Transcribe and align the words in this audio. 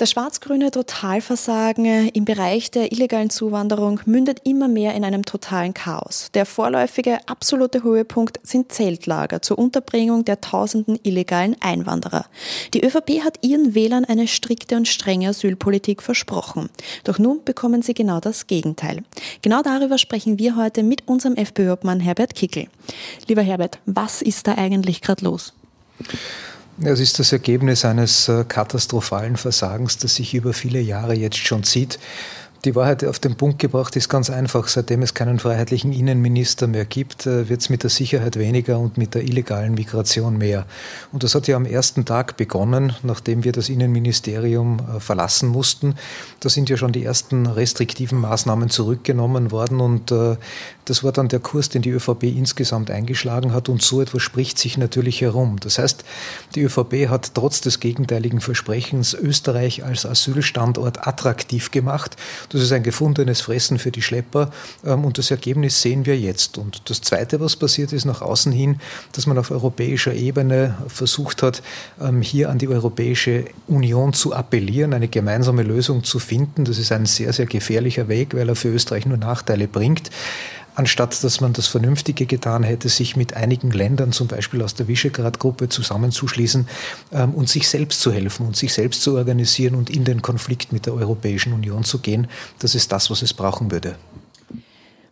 Das 0.00 0.12
schwarz-grüne 0.12 0.70
Totalversagen 0.70 2.08
im 2.08 2.24
Bereich 2.24 2.70
der 2.70 2.90
illegalen 2.90 3.28
Zuwanderung 3.28 4.00
mündet 4.06 4.40
immer 4.44 4.66
mehr 4.66 4.94
in 4.94 5.04
einem 5.04 5.26
totalen 5.26 5.74
Chaos. 5.74 6.30
Der 6.32 6.46
vorläufige 6.46 7.18
absolute 7.28 7.82
Höhepunkt 7.82 8.40
sind 8.42 8.72
Zeltlager 8.72 9.42
zur 9.42 9.58
Unterbringung 9.58 10.24
der 10.24 10.40
tausenden 10.40 10.98
illegalen 11.02 11.54
Einwanderer. 11.60 12.24
Die 12.72 12.82
ÖVP 12.82 13.22
hat 13.22 13.40
ihren 13.42 13.74
Wählern 13.74 14.06
eine 14.06 14.26
strikte 14.26 14.76
und 14.76 14.88
strenge 14.88 15.28
Asylpolitik 15.28 16.02
versprochen. 16.02 16.70
Doch 17.04 17.18
nun 17.18 17.44
bekommen 17.44 17.82
sie 17.82 17.92
genau 17.92 18.20
das 18.20 18.46
Gegenteil. 18.46 19.02
Genau 19.42 19.60
darüber 19.60 19.98
sprechen 19.98 20.38
wir 20.38 20.56
heute 20.56 20.82
mit 20.82 21.06
unserem 21.08 21.36
FPÖ-Obmann 21.36 22.00
Herbert 22.00 22.34
Kickel. 22.34 22.68
Lieber 23.28 23.42
Herbert, 23.42 23.78
was 23.84 24.22
ist 24.22 24.46
da 24.46 24.54
eigentlich 24.54 25.02
gerade 25.02 25.26
los? 25.26 25.52
Es 26.82 26.98
ist 26.98 27.18
das 27.18 27.30
Ergebnis 27.32 27.84
eines 27.84 28.26
äh, 28.28 28.42
katastrophalen 28.44 29.36
Versagens, 29.36 29.98
das 29.98 30.14
sich 30.14 30.32
über 30.32 30.54
viele 30.54 30.80
Jahre 30.80 31.14
jetzt 31.14 31.36
schon 31.36 31.62
zieht. 31.62 31.98
Die 32.66 32.74
Wahrheit 32.74 33.06
auf 33.06 33.18
den 33.18 33.36
Punkt 33.36 33.58
gebracht 33.58 33.96
ist 33.96 34.10
ganz 34.10 34.28
einfach. 34.28 34.68
Seitdem 34.68 35.00
es 35.00 35.14
keinen 35.14 35.38
freiheitlichen 35.38 35.94
Innenminister 35.94 36.66
mehr 36.66 36.84
gibt, 36.84 37.24
äh, 37.24 37.48
wird 37.48 37.62
es 37.62 37.70
mit 37.70 37.84
der 37.84 37.88
Sicherheit 37.88 38.38
weniger 38.38 38.78
und 38.78 38.98
mit 38.98 39.14
der 39.14 39.22
illegalen 39.22 39.72
Migration 39.72 40.36
mehr. 40.36 40.66
Und 41.10 41.22
das 41.22 41.34
hat 41.34 41.48
ja 41.48 41.56
am 41.56 41.64
ersten 41.64 42.04
Tag 42.04 42.36
begonnen, 42.36 42.92
nachdem 43.02 43.44
wir 43.44 43.52
das 43.52 43.70
Innenministerium 43.70 44.78
äh, 44.78 45.00
verlassen 45.00 45.48
mussten. 45.48 45.94
Da 46.40 46.50
sind 46.50 46.68
ja 46.68 46.76
schon 46.76 46.92
die 46.92 47.02
ersten 47.02 47.46
restriktiven 47.46 48.20
Maßnahmen 48.20 48.68
zurückgenommen 48.68 49.52
worden 49.52 49.80
und 49.80 50.12
äh, 50.12 50.36
das 50.84 51.02
war 51.02 51.12
dann 51.12 51.28
der 51.28 51.40
Kurs, 51.40 51.70
den 51.70 51.80
die 51.80 51.90
ÖVP 51.90 52.24
insgesamt 52.24 52.90
eingeschlagen 52.90 53.54
hat 53.54 53.70
und 53.70 53.80
so 53.80 54.02
etwas 54.02 54.22
spricht 54.22 54.58
sich 54.58 54.76
natürlich 54.76 55.22
herum. 55.22 55.56
Das 55.60 55.78
heißt, 55.78 56.04
die 56.56 56.62
ÖVP 56.62 57.08
hat 57.08 57.34
trotz 57.34 57.62
des 57.62 57.80
gegenteiligen 57.80 58.40
Versprechens 58.40 59.14
Österreich 59.14 59.82
als 59.84 60.04
Asylstandort 60.04 61.06
attraktiv 61.06 61.70
gemacht 61.70 62.16
das 62.50 62.62
ist 62.62 62.72
ein 62.72 62.82
gefundenes 62.82 63.40
Fressen 63.40 63.78
für 63.78 63.90
die 63.90 64.02
Schlepper 64.02 64.50
ähm, 64.84 65.04
und 65.04 65.18
das 65.18 65.30
Ergebnis 65.30 65.80
sehen 65.80 66.04
wir 66.04 66.18
jetzt. 66.18 66.58
Und 66.58 66.90
das 66.90 67.00
Zweite, 67.00 67.40
was 67.40 67.56
passiert 67.56 67.92
ist 67.92 68.04
nach 68.04 68.20
außen 68.20 68.52
hin, 68.52 68.80
dass 69.12 69.26
man 69.26 69.38
auf 69.38 69.50
europäischer 69.50 70.12
Ebene 70.12 70.76
versucht 70.88 71.42
hat, 71.42 71.62
ähm, 72.00 72.22
hier 72.22 72.50
an 72.50 72.58
die 72.58 72.68
Europäische 72.68 73.44
Union 73.66 74.12
zu 74.12 74.34
appellieren, 74.34 74.92
eine 74.92 75.08
gemeinsame 75.08 75.62
Lösung 75.62 76.04
zu 76.04 76.18
finden. 76.18 76.64
Das 76.64 76.78
ist 76.78 76.92
ein 76.92 77.06
sehr, 77.06 77.32
sehr 77.32 77.46
gefährlicher 77.46 78.08
Weg, 78.08 78.34
weil 78.34 78.48
er 78.48 78.56
für 78.56 78.68
Österreich 78.68 79.06
nur 79.06 79.16
Nachteile 79.16 79.68
bringt 79.68 80.10
anstatt 80.80 81.22
dass 81.22 81.40
man 81.42 81.52
das 81.52 81.66
Vernünftige 81.66 82.24
getan 82.24 82.62
hätte, 82.62 82.88
sich 82.88 83.14
mit 83.14 83.34
einigen 83.34 83.70
Ländern, 83.70 84.12
zum 84.12 84.28
Beispiel 84.28 84.62
aus 84.62 84.74
der 84.74 84.88
Visegrad-Gruppe, 84.88 85.68
zusammenzuschließen 85.68 86.66
ähm, 87.12 87.34
und 87.34 87.50
sich 87.50 87.68
selbst 87.68 88.00
zu 88.00 88.10
helfen 88.10 88.46
und 88.46 88.56
sich 88.56 88.72
selbst 88.72 89.02
zu 89.02 89.14
organisieren 89.14 89.74
und 89.74 89.90
in 89.90 90.04
den 90.04 90.22
Konflikt 90.22 90.72
mit 90.72 90.86
der 90.86 90.94
Europäischen 90.94 91.52
Union 91.52 91.84
zu 91.84 91.98
gehen. 91.98 92.28
Das 92.60 92.74
ist 92.74 92.90
das, 92.92 93.10
was 93.10 93.20
es 93.20 93.34
brauchen 93.34 93.70
würde. 93.70 93.96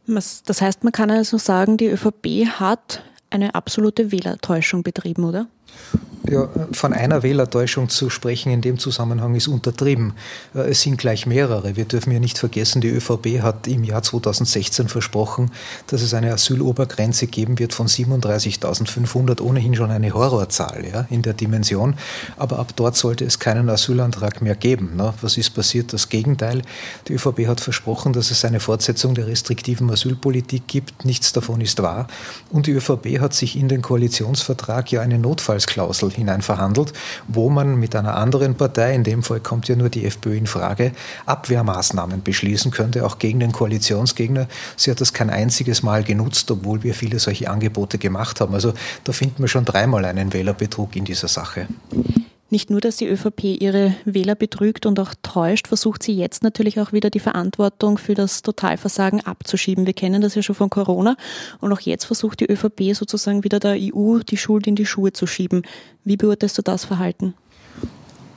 Das 0.07 0.63
heißt, 0.63 0.85
man 0.85 0.93
kann 0.93 1.11
also 1.11 1.37
sagen, 1.37 1.77
die 1.77 1.89
ÖVP 1.89 2.47
hat 2.59 3.03
eine 3.29 3.55
absolute 3.55 4.11
Wählertäuschung 4.11 4.83
betrieben, 4.83 5.25
oder? 5.25 5.49
Ja, 6.31 6.47
von 6.73 6.93
einer 6.93 7.23
Wählertäuschung 7.23 7.89
zu 7.89 8.11
sprechen 8.11 8.53
in 8.53 8.61
dem 8.61 8.79
Zusammenhang 8.79 9.35
ist 9.35 9.49
untertrieben. 9.49 10.13
Äh, 10.55 10.71
es 10.71 10.83
sind 10.83 10.99
gleich 10.99 11.27
mehrere. 11.27 11.75
Wir 11.77 11.87
dürfen 11.87 12.13
ja 12.13 12.19
nicht 12.19 12.37
vergessen, 12.37 12.83
die 12.83 12.89
ÖVP 12.89 13.41
hat 13.41 13.67
im 13.67 13.83
Jahr 13.83 14.03
2016 14.03 14.89
versprochen, 14.89 15.51
dass 15.87 16.03
es 16.03 16.13
eine 16.13 16.33
Asylobergrenze 16.33 17.29
geben 17.29 17.59
wird 17.59 17.73
von 17.73 17.87
37.500, 17.87 19.41
ohnehin 19.41 19.75
schon 19.75 19.91
eine 19.91 20.13
Horrorzahl 20.13 20.85
ja, 20.85 21.07
in 21.09 21.23
der 21.23 21.33
Dimension. 21.33 21.95
Aber 22.37 22.59
ab 22.59 22.73
dort 22.77 22.97
sollte 22.97 23.25
es 23.25 23.39
keinen 23.39 23.71
Asylantrag 23.71 24.43
mehr 24.43 24.55
geben. 24.55 24.97
Ne? 24.97 25.15
Was 25.23 25.39
ist 25.39 25.51
passiert? 25.51 25.95
Das 25.95 26.11
Gegenteil. 26.11 26.61
Die 27.09 27.15
ÖVP 27.15 27.47
hat 27.47 27.61
versprochen, 27.61 28.13
dass 28.13 28.31
es 28.31 28.45
eine 28.45 28.61
Fortsetzung 28.61 29.15
der 29.15 29.29
restriktiven 29.29 29.91
Asylpolitik 29.91 30.67
gibt. 30.67 31.07
Nichts 31.07 31.33
davon 31.33 31.63
ist 31.63 31.83
wahr. 31.83 32.07
Und 32.51 32.67
die 32.67 32.73
ÖVP 32.73 33.19
hat 33.21 33.33
sich 33.33 33.57
in 33.57 33.69
den 33.69 33.81
Koalitionsvertrag 33.81 34.93
ja 34.93 35.01
eine 35.01 35.19
Notfallsklausel 35.19 36.18
hinein 36.19 36.43
verhandelt, 36.43 36.93
wo 37.27 37.49
man 37.49 37.77
mit 37.77 37.97
einer 37.97 38.17
anderen 38.17 38.55
Partei, 38.55 38.95
in 38.95 39.05
dem 39.05 39.23
Fall 39.23 39.41
kommt 39.41 39.69
ja 39.69 39.77
nur 39.77 39.89
die 39.89 40.05
FPÖ 40.05 40.37
in 40.37 40.47
Frage, 40.47 40.93
Abwehrmaßnahmen 41.27 42.23
beschließen 42.23 42.71
könnte, 42.71 43.07
auch 43.07 43.19
gegen 43.19 43.41
den 43.41 43.53
Koalitionsgegner. 43.53 44.49
Sie 44.77 44.91
hat 44.91 45.01
das 45.01 45.13
kein 45.13 45.31
einziges 45.31 45.83
Mal 45.83 46.05
genutzt, 46.05 46.51
obwohl 46.51 46.83
wir 46.83 46.95
viele 46.95 47.19
solche 47.19 47.51
Angebote 47.51 47.99
gemacht 47.99 48.41
haben. 48.41 48.55
Also 48.55 48.75
da 49.05 49.13
finden 49.13 49.43
wir 49.43 49.49
schon 49.49 49.65
dreimal 49.65 50.05
einen 50.05 50.33
Wählerbetrug 50.33 50.97
in 50.97 51.05
dieser 51.05 51.29
Sache. 51.29 51.67
Nicht 52.51 52.71
nur, 52.71 52.81
dass 52.81 52.97
die 52.97 53.07
ÖVP 53.07 53.61
ihre 53.61 53.95
Wähler 54.07 54.35
betrügt 54.35 54.87
und 54.87 54.99
auch 54.99 55.15
täuscht, 55.23 55.69
versucht 55.69 56.03
sie 56.03 56.15
jetzt 56.15 56.43
natürlich 56.43 56.81
auch 56.81 56.93
wieder 56.93 57.11
die 57.11 57.21
Verantwortung 57.21 57.99
für 57.99 58.15
das 58.15 58.41
Totalversagen 58.41 59.21
abzuschieben. 59.21 59.85
Wir 59.85 59.93
kennen 59.93 60.23
das 60.23 60.35
ja 60.35 60.43
schon 60.43 60.55
von 60.55 60.71
Corona 60.71 61.17
und 61.61 61.73
auch 61.73 61.81
jetzt 61.81 62.07
versucht 62.07 62.41
die 62.41 62.51
ÖVP 62.51 62.95
sozusagen 62.95 63.45
wieder 63.45 63.61
der 63.61 63.77
EU 63.79 64.21
die 64.21 64.39
Schuld 64.39 64.67
in 64.67 64.77
die 64.77 64.87
Schuhe 64.87 65.13
zu 65.13 65.27
schieben. 65.27 65.63
Wie 66.05 66.17
beurteilst 66.17 66.57
du 66.57 66.63
das 66.63 66.87
Verhalten? 66.87 67.35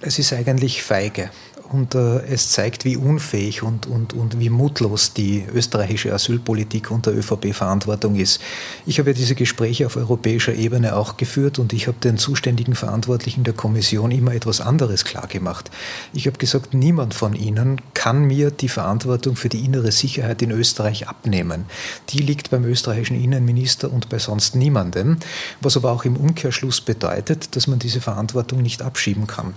Es 0.01 0.19
ist 0.19 0.33
eigentlich 0.33 0.83
feige 0.83 1.29
und 1.71 1.95
äh, 1.95 2.19
es 2.25 2.49
zeigt, 2.51 2.85
wie 2.85 2.97
unfähig 2.97 3.63
und, 3.63 3.87
und, 3.87 4.13
und 4.13 4.39
wie 4.39 4.49
mutlos 4.49 5.13
die 5.13 5.45
österreichische 5.53 6.13
Asylpolitik 6.13 6.91
unter 6.91 7.13
ÖVP-Verantwortung 7.13 8.15
ist. 8.15 8.41
Ich 8.85 8.99
habe 8.99 9.11
ja 9.11 9.13
diese 9.13 9.35
Gespräche 9.35 9.85
auf 9.85 9.95
europäischer 9.95 10.53
Ebene 10.53 10.95
auch 10.95 11.17
geführt 11.17 11.59
und 11.59 11.73
ich 11.73 11.87
habe 11.87 11.97
den 12.03 12.17
zuständigen 12.17 12.75
Verantwortlichen 12.75 13.43
der 13.43 13.53
Kommission 13.53 14.11
immer 14.11 14.33
etwas 14.33 14.59
anderes 14.59 15.05
klargemacht. 15.05 15.71
Ich 16.13 16.27
habe 16.27 16.37
gesagt, 16.37 16.73
niemand 16.73 17.13
von 17.13 17.33
ihnen 17.33 17.79
kann 17.93 18.25
mir 18.25 18.51
die 18.51 18.69
Verantwortung 18.69 19.35
für 19.35 19.49
die 19.49 19.63
innere 19.63 19.91
Sicherheit 19.91 20.41
in 20.41 20.51
Österreich 20.51 21.07
abnehmen. 21.07 21.65
Die 22.09 22.19
liegt 22.19 22.49
beim 22.49 22.65
österreichischen 22.65 23.21
Innenminister 23.21 23.91
und 23.91 24.09
bei 24.09 24.19
sonst 24.19 24.55
niemandem, 24.55 25.17
was 25.61 25.77
aber 25.77 25.91
auch 25.91 26.03
im 26.03 26.17
Umkehrschluss 26.17 26.81
bedeutet, 26.81 27.55
dass 27.55 27.67
man 27.67 27.79
diese 27.79 28.01
Verantwortung 28.01 28.61
nicht 28.61 28.81
abschieben 28.81 29.27
kann. 29.27 29.53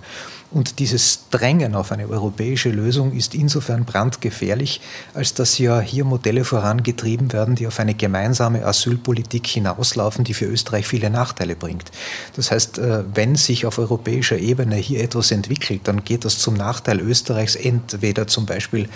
Und 0.51 0.79
dieses 0.79 1.27
Drängen 1.31 1.75
auf 1.75 1.91
eine 1.91 2.04
europäische 2.09 2.69
Lösung 2.69 3.11
ist 3.13 3.33
insofern 3.33 3.85
brandgefährlich, 3.85 4.81
als 5.13 5.33
dass 5.33 5.57
ja 5.57 5.79
hier 5.79 6.05
Modelle 6.05 6.43
vorangetrieben 6.43 7.33
werden, 7.33 7.55
die 7.55 7.67
auf 7.67 7.79
eine 7.79 7.95
gemeinsame 7.95 8.65
Asylpolitik 8.65 9.47
hinauslaufen, 9.47 10.23
die 10.23 10.33
für 10.33 10.45
Österreich 10.45 10.87
viele 10.87 11.09
Nachteile 11.09 11.55
bringt. 11.55 11.91
Das 12.35 12.51
heißt, 12.51 12.77
äh, 12.77 13.03
wenn 13.13 13.35
sich 13.35 13.65
auf 13.65 13.79
europäischer 13.79 14.37
Ebene 14.37 14.75
hier 14.75 15.03
etwas 15.03 15.31
entwickelt, 15.31 15.81
dann 15.85 16.03
geht 16.03 16.25
das 16.25 16.37
zum 16.39 16.53
Nachteil 16.53 16.99
Österreichs 16.99 17.55
entweder 17.55 18.27
zum 18.27 18.45
Beispiel 18.45 18.87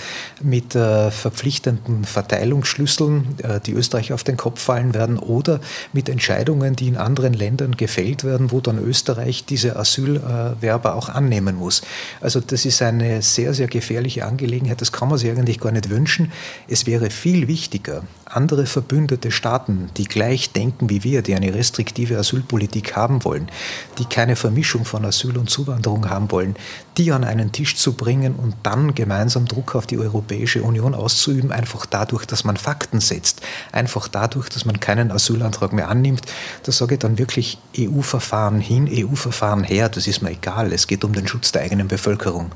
mit 0.42 0.76
äh, 0.76 1.12
verpflichtenden 1.12 2.06
Verteilungsschlüsseln, 2.06 3.40
äh, 3.44 3.60
die 3.60 3.74
Österreich 3.74 4.14
auf 4.14 4.24
den 4.24 4.38
Kopf 4.38 4.62
fallen 4.62 4.94
werden, 4.94 5.18
oder 5.18 5.60
mit 5.94 6.10
Entscheidungen, 6.10 6.76
die 6.76 6.88
in 6.88 6.98
anderen 6.98 7.34
Ländern 7.34 7.76
gefällt 7.76 8.24
werden, 8.24 8.52
wo 8.52 8.62
dann 8.62 8.78
Österreich 8.78 9.46
diese 9.46 9.76
Asylwerber 9.76 10.96
auch 10.96 11.10
annehmen 11.10 11.40
nehmen 11.40 11.56
muss. 11.56 11.82
Also 12.22 12.40
das 12.40 12.66
ist 12.66 12.82
eine 13.02 13.22
sehr, 13.22 13.54
sehr 13.54 13.68
gefährliche 13.68 14.26
Angelegenheit. 14.26 14.82
Das 14.82 14.92
kann 14.92 15.10
man 15.10 15.18
sich 15.18 15.30
eigentlich 15.30 15.60
gar 15.60 15.72
nicht 15.72 15.90
wünschen. 15.90 16.32
Es 16.68 16.86
wäre 16.86 17.10
viel 17.10 17.48
wichtiger, 17.48 18.04
andere 18.26 18.66
verbündete 18.66 19.32
Staaten, 19.32 19.90
die 19.98 20.06
gleich 20.06 20.52
denken 20.52 20.90
wie 20.90 21.04
wir, 21.04 21.22
die 21.22 21.36
eine 21.36 21.54
restriktive 21.54 22.18
Asylpolitik 22.18 22.96
haben 22.96 23.24
wollen, 23.24 23.50
die 23.98 24.06
keine 24.06 24.36
Vermischung 24.36 24.86
von 24.86 25.06
Asyl 25.06 25.38
und 25.38 25.50
Zuwanderung 25.50 26.10
haben 26.10 26.32
wollen, 26.32 26.56
die 26.98 27.12
an 27.12 27.24
einen 27.24 27.52
Tisch 27.52 27.76
zu 27.76 27.94
bringen 27.94 28.36
und 28.36 28.56
dann 28.64 28.94
gemeinsam 28.94 29.46
Druck 29.46 29.76
auf 29.76 29.88
die 29.88 29.98
Europäische 29.98 30.62
Union 30.62 30.94
auszuüben, 30.94 31.52
einfach 31.52 31.86
dadurch, 31.86 32.26
dass 32.26 32.44
man 32.44 32.58
Fakten 32.58 33.00
setzt, 33.00 33.42
einfach 33.72 34.08
dadurch, 34.08 34.50
dass 34.50 34.66
man 34.66 34.80
keinen 34.80 35.12
Asylantrag 35.12 35.74
mehr 35.74 35.90
annimmt. 35.90 36.22
Da 36.64 36.72
sage 36.72 36.96
ich 36.96 37.00
dann 37.00 37.18
wirklich 37.18 37.58
EU-Verfahren 37.78 38.60
hin, 38.60 38.90
EU-Verfahren 38.92 39.64
her, 39.64 39.90
das 39.90 40.08
ist 40.08 40.22
mir 40.22 40.32
egal. 40.32 40.74
Es 40.74 40.88
geht 40.88 41.04
um 41.04 41.14
den 41.14 41.28
Schutz 41.28 41.52
der 41.52 41.64
eigenen 41.64 41.88
Bevölkerung. 41.88 42.52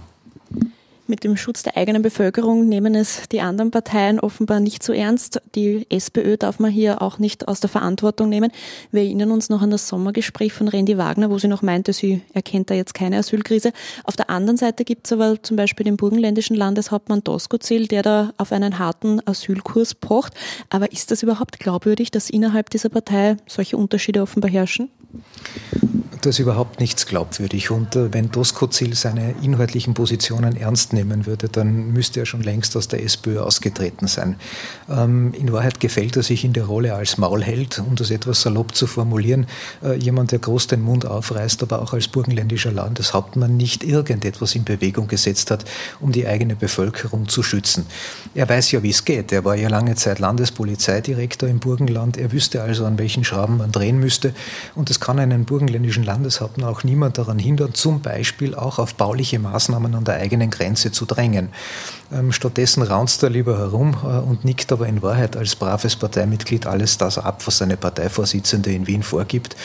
Mit 1.06 1.26
dem 1.26 1.36
Schutz 1.36 1.64
der 1.64 1.76
eigenen 1.76 2.02
Bevölkerung 2.02 2.70
nehmen 2.70 2.96
es 2.96 3.28
die 3.30 3.42
anderen 3.42 3.72
Parteien 3.72 4.22
offenbar 4.22 4.62
nicht 4.62 4.84
so 4.84 4.94
ernst. 4.94 5.42
Die 5.54 5.86
SPÖ 5.90 6.38
darf 6.38 6.60
man 6.60 6.72
hier 6.72 7.02
auch 7.02 7.20
nicht 7.20 7.50
aus 7.50 7.60
der 7.60 7.70
Verantwortung 7.70 8.30
nehmen. 8.30 8.52
Wir 8.92 9.02
erinnern 9.02 9.32
uns 9.32 9.50
noch 9.50 9.62
an 9.62 9.70
das 9.70 9.90
Sommergespräch 9.90 10.54
von 10.54 10.70
Randy 10.70 10.98
Wagner, 10.98 11.30
wo 11.30 11.38
sie 11.38 11.50
noch 11.50 11.62
meinte, 11.62 11.92
sie 11.92 12.22
erkennt 12.34 12.70
da 12.70 12.74
jetzt 12.74 12.94
keine 12.94 13.18
Asylkrise. 13.18 13.74
Auf 14.06 14.16
der 14.16 14.30
anderen 14.30 14.56
Seite 14.56 14.86
gibt 14.86 15.08
es 15.08 15.12
aber 15.12 15.44
zum 15.44 15.58
Beispiel 15.58 15.84
den 15.84 15.98
burgenländischen 15.98 16.56
Landeshauptmann 16.56 17.22
Doskozil, 17.22 17.88
der 17.88 18.02
da 18.02 18.34
auf 18.38 18.54
einen 18.54 18.80
harten 18.80 19.20
Asylkurs 19.28 19.96
pocht. 19.96 20.34
Aber 20.70 20.94
ist 20.94 21.12
das 21.12 21.22
überhaupt 21.22 21.60
glaubwürdig, 21.60 22.12
dass 22.12 22.30
innerhalb 22.30 22.70
dieser 22.70 22.88
Partei 22.88 23.36
solche 23.46 23.76
Unterschiede 23.76 24.22
offenbar 24.22 24.50
herrschen? 24.50 24.90
Da 26.24 26.30
ist 26.30 26.40
überhaupt 26.40 26.80
nichts 26.80 27.06
glaubwürdig. 27.06 27.70
Und 27.70 27.98
äh, 27.98 28.14
wenn 28.14 28.32
Doskozil 28.32 28.96
seine 28.96 29.36
inhaltlichen 29.42 29.94
Positionen 29.94 30.56
ernst 30.56 30.94
nehmen 30.94 31.26
würde, 31.26 31.50
dann 31.50 31.92
müsste 31.92 32.22
er 32.22 32.26
schon 32.26 32.42
längst 32.42 32.78
aus 32.78 32.88
der 32.88 33.04
SPÖ 33.04 33.42
ausgetreten 33.42 34.08
sein. 34.08 34.38
Ähm, 34.90 35.34
in 35.34 35.52
Wahrheit 35.52 35.82
gefällt 35.82 36.16
er 36.16 36.24
sich 36.24 36.46
in 36.46 36.54
der 36.54 36.64
Rolle 36.64 36.96
als 36.96 37.18
Maulheld, 37.18 37.84
um 37.86 37.98
das 37.98 38.10
etwas 38.10 38.42
salopp 38.42 38.74
zu 38.74 38.88
formulieren. 38.88 39.48
Äh, 39.84 39.98
jemand, 39.98 40.32
der 40.32 40.40
groß 40.40 40.68
den 40.68 40.82
Mund 40.82 41.06
aufreißt, 41.06 41.62
aber 41.62 41.82
auch 41.82 41.92
als 41.92 42.08
burgenländischer 42.08 42.72
Landeshauptmann 42.72 43.58
nicht 43.58 43.84
irgendetwas 43.84 44.56
in 44.56 44.64
Bewegung 44.64 45.10
gesetzt 45.10 45.52
hat, 45.52 45.66
um 46.00 46.14
die 46.14 46.26
eigene 46.26 46.56
Bevölkerung 46.56 47.28
zu 47.28 47.44
schützen. 47.44 47.86
Er 48.34 48.48
weiß 48.48 48.72
ja, 48.72 48.82
wie 48.82 48.92
es 48.92 49.04
geht. 49.04 49.34
Er 49.34 49.44
war 49.44 49.58
ja 49.58 49.68
lange 49.68 49.96
Zeit 49.96 50.20
Landespolizeidirektor 50.20 51.50
im 51.50 51.60
Burgenland. 51.60 52.16
Er 52.16 52.32
wüsste 52.32 52.62
also, 52.62 52.86
an 52.86 52.98
welchen 52.98 53.26
Schrauben 53.26 53.58
man 53.58 53.74
drehen 53.74 54.00
müsste. 54.00 54.34
Und 54.74 54.90
es 54.90 55.02
kann 55.02 55.20
einen 55.20 55.44
burgenländischen 55.44 56.06
Landeshauptmann 56.14 56.70
auch 56.70 56.84
niemand 56.84 57.18
daran 57.18 57.40
hindern, 57.40 57.74
zum 57.74 58.02
Beispiel 58.02 58.54
auch 58.54 58.78
auf 58.78 58.94
bauliche 58.94 59.40
Maßnahmen 59.40 59.96
an 59.96 60.04
der 60.04 60.16
eigenen 60.16 60.52
Grenze 60.52 60.92
zu 60.92 61.06
drängen. 61.06 61.50
Ähm, 62.12 62.32
stattdessen 62.32 62.84
raunzt 62.84 63.24
er 63.24 63.32
lieber 63.32 63.58
herum 63.58 63.98
äh, 64.04 64.20
und 64.20 64.46
nickt 64.46 64.72
aber 64.72 64.88
in 64.88 65.02
Wahrheit 65.02 65.36
als 65.36 65.56
braves 65.56 65.96
Parteimitglied 65.96 66.68
alles 66.68 67.00
das 67.00 67.18
ab, 67.18 67.42
was 67.46 67.58
seine 67.58 67.78
Parteivorsitzende 67.78 68.72
in 68.72 68.86
Wien 68.86 69.02
vorgibt. 69.02 69.56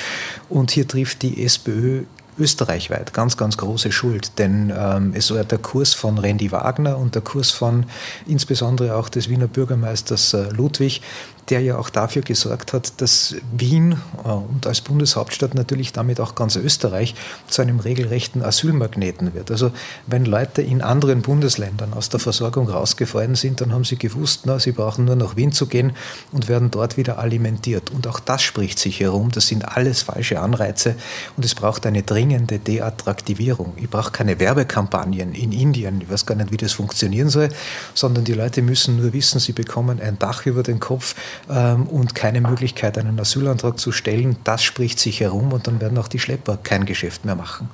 Und 0.49 0.71
hier 0.71 0.89
trifft 0.89 1.21
die 1.23 1.45
SPÖ 1.45 2.05
österreichweit 2.39 3.13
ganz, 3.13 3.37
ganz 3.37 3.57
große 3.57 3.93
Schuld. 3.93 4.39
Denn 4.39 4.73
ähm, 4.75 5.13
es 5.15 5.35
war 5.35 5.45
der 5.45 5.59
Kurs 5.59 5.93
von 5.93 6.19
Randy 6.19 6.51
Wagner 6.51 6.97
und 6.97 7.15
der 7.15 7.23
Kurs 7.23 7.51
von 7.51 7.85
insbesondere 8.27 8.97
auch 8.97 9.09
des 9.09 9.29
Wiener 9.29 9.49
Bürgermeisters 9.49 10.33
äh, 10.33 10.49
Ludwig, 10.51 11.03
der 11.51 11.61
ja 11.61 11.79
auch 11.79 11.91
dafür 11.91 12.23
gesorgt 12.23 12.73
hat, 12.73 13.01
dass 13.01 13.37
Wien 13.57 14.01
äh, 14.25 14.29
und 14.29 14.67
als 14.67 14.81
Bundeshauptstadt 14.81 15.55
natürlich 15.55 15.93
damit 15.93 16.21
auch 16.21 16.35
ganz 16.35 16.57
Österreich 16.57 17.15
zu 17.49 17.63
einem 17.63 17.81
regelrechten 17.81 18.43
Asylmagneten 18.43 19.35
wird. 19.35 19.51
Also 19.51 19.73
wenn 20.07 20.25
Leute 20.25 20.63
in 20.63 20.83
anderen 20.83 21.23
Bundesländern 21.23 21.93
aus 21.93 22.09
der 22.09 22.21
Versorgung 22.21 22.69
rausgefallen 22.69 23.35
sind, 23.35 23.61
dann 23.61 23.73
haben 23.73 23.85
sie 23.85 23.97
gewusst, 23.97 24.43
na, 24.45 24.59
sie 24.59 24.73
brauchen 24.73 25.05
nur 25.05 25.17
nach 25.17 25.37
Wien 25.37 25.53
zu 25.53 25.67
gehen 25.67 25.93
und 26.33 26.49
werden 26.49 26.71
dort 26.71 26.97
wieder 26.97 27.19
alimentiert. 27.19 27.91
Und 27.91 28.07
auch 28.07 28.21
das 28.21 28.43
spricht 28.43 28.79
sich 28.79 29.01
herum. 29.01 29.31
Das 29.31 29.47
sind 29.47 29.77
alles 29.77 30.03
falsche 30.03 30.41
Anreize 30.41 30.95
und 31.37 31.45
es 31.45 31.55
braucht 31.55 31.87
eine 31.87 32.03
dringende 32.03 32.59
Deattraktivierung. 32.59 33.73
Ich 33.77 33.89
brauche 33.89 34.11
keine 34.11 34.39
Werbekampagnen 34.39 35.35
in 35.35 35.53
Indien, 35.53 36.01
ich 36.01 36.11
weiß 36.11 36.27
gar 36.27 36.35
nicht, 36.35 36.53
wie 36.53 36.57
das 36.57 36.73
funktionieren 36.73 37.29
soll, 37.29 37.49
sondern 37.95 38.25
die 38.25 38.33
Leute 38.33 38.63
müssen 38.63 39.01
nur 39.01 39.13
wissen, 39.13 39.41
sie 39.41 39.53
bekommen 39.53 40.01
ein 40.01 40.19
Dach 40.19 40.47
über 40.47 40.63
den 40.63 40.81
Kopf, 40.81 41.15
und 41.47 42.15
keine 42.15 42.41
Möglichkeit, 42.41 42.99
einen 42.99 43.19
Asylantrag 43.21 43.79
zu 43.79 43.93
stellen, 43.93 44.37
das 44.45 44.63
spricht 44.63 44.99
sich 44.99 45.21
herum 45.21 45.53
und 45.53 45.67
dann 45.67 45.81
werden 45.81 45.99
auch 45.99 46.09
die 46.09 46.19
Schlepper 46.19 46.59
kein 46.63 46.85
Geschäft 46.85 47.25
mehr 47.25 47.37
machen. 47.37 47.69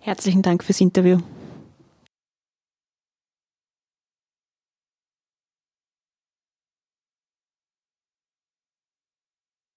Herzlichen 0.00 0.42
Dank 0.42 0.64
fürs 0.64 0.80
Interview. 0.80 1.18